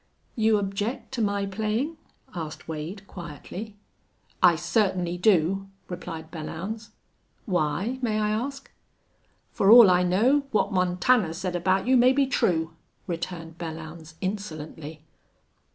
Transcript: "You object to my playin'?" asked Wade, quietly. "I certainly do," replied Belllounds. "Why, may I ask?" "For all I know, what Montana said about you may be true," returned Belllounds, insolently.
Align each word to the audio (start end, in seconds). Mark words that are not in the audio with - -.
"You 0.35 0.57
object 0.57 1.11
to 1.11 1.21
my 1.21 1.45
playin'?" 1.45 1.95
asked 2.33 2.67
Wade, 2.67 3.05
quietly. 3.05 3.75
"I 4.41 4.55
certainly 4.55 5.15
do," 5.15 5.67
replied 5.89 6.31
Belllounds. 6.31 6.89
"Why, 7.45 7.99
may 8.01 8.19
I 8.19 8.31
ask?" 8.31 8.71
"For 9.51 9.69
all 9.69 9.91
I 9.91 10.01
know, 10.01 10.47
what 10.49 10.73
Montana 10.73 11.35
said 11.35 11.55
about 11.55 11.85
you 11.85 11.97
may 11.97 12.13
be 12.13 12.25
true," 12.25 12.73
returned 13.05 13.59
Belllounds, 13.59 14.15
insolently. 14.21 15.03